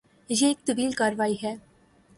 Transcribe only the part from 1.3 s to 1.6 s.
ہے۔